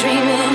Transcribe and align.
dreaming. 0.00 0.47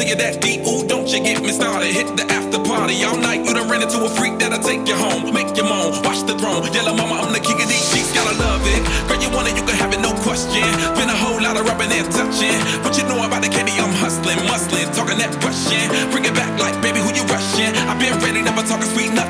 To 0.00 0.08
you 0.08 0.16
that 0.16 0.40
deep. 0.40 0.64
Ooh, 0.64 0.80
don't 0.88 1.04
you 1.12 1.20
get 1.20 1.42
me 1.42 1.52
started. 1.52 1.92
Hit 1.92 2.16
the 2.16 2.24
after 2.32 2.58
party 2.64 2.96
all 3.04 3.16
night. 3.20 3.44
You 3.44 3.52
done 3.52 3.68
ran 3.68 3.82
into 3.82 4.00
a 4.00 4.08
freak 4.08 4.38
that'll 4.40 4.62
take 4.64 4.88
you 4.88 4.96
home. 4.96 5.28
Make 5.34 5.52
you 5.56 5.64
moan, 5.64 5.92
watch 6.00 6.24
the 6.24 6.36
throne. 6.40 6.64
Yellow 6.72 6.96
mama, 6.96 7.20
I'm 7.20 7.32
the 7.32 7.40
king 7.40 7.60
of 7.60 7.68
these 7.68 7.84
sheets. 7.92 8.12
Gotta 8.16 8.36
love 8.40 8.64
it. 8.64 8.80
Girl, 9.08 9.20
you 9.20 9.28
want 9.36 9.48
it, 9.48 9.56
you 9.56 9.64
can 9.64 9.76
have 9.76 9.92
it, 9.92 10.00
no 10.00 10.16
question. 10.24 10.64
Been 10.96 11.12
a 11.12 11.18
whole 11.20 11.40
lot 11.40 11.60
of 11.60 11.68
rubbing 11.68 11.92
and 11.92 12.08
touching. 12.12 12.56
What 12.80 12.96
you 12.96 13.04
know 13.04 13.20
about 13.20 13.42
the 13.44 13.50
candy? 13.52 13.76
I'm 13.76 13.92
hustling, 14.00 14.40
muscling, 14.48 14.88
talking 14.96 15.18
that 15.20 15.32
question. 15.44 15.84
Bring 16.10 16.24
it 16.24 16.34
back 16.34 16.52
like, 16.56 16.80
baby, 16.80 17.00
who 17.04 17.12
you 17.12 17.24
rushing? 17.28 17.68
I've 17.84 18.00
been 18.00 18.16
ready, 18.24 18.40
never 18.40 18.64
talking 18.64 18.88
sweet 18.88 19.12
nothings. 19.12 19.29